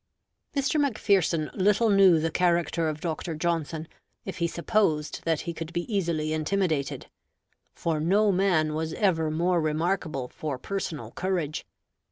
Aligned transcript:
Mr. 0.55 0.79
Macpherson 0.81 1.51
little 1.53 1.91
knew 1.91 2.19
the 2.19 2.31
character 2.31 2.89
of 2.89 3.01
Dr. 3.01 3.35
Johnson 3.35 3.87
if 4.25 4.39
he 4.39 4.47
supposed 4.47 5.21
that 5.25 5.41
he 5.41 5.53
could 5.53 5.71
be 5.71 5.83
easily 5.95 6.33
intimidated; 6.33 7.05
for 7.75 7.99
no 7.99 8.31
man 8.31 8.73
was 8.73 8.93
ever 8.93 9.29
more 9.29 9.61
remarkable 9.61 10.27
for 10.27 10.57
personal 10.57 11.11
courage. 11.11 11.67